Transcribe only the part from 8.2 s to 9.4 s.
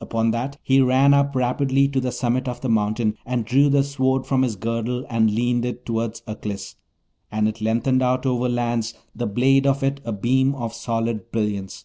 over lands, the